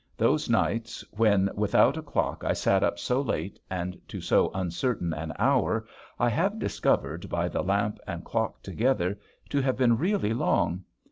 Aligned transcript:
Those 0.17 0.49
nights 0.49 1.05
when 1.11 1.47
without 1.53 1.95
a 1.95 2.01
clock 2.01 2.43
I 2.43 2.53
sat 2.53 2.81
up 2.83 2.97
so 2.97 3.21
late 3.21 3.59
and 3.69 4.01
to 4.07 4.19
so 4.19 4.49
uncertain 4.51 5.13
an 5.13 5.31
hour 5.37 5.85
I 6.17 6.27
have 6.27 6.57
discovered 6.57 7.29
by 7.29 7.47
the 7.47 7.61
lamp 7.61 7.99
and 8.07 8.25
clock 8.25 8.63
together 8.63 9.19
to 9.49 9.61
have 9.61 9.77
been 9.77 9.99
really 9.99 10.33
long. 10.33 10.85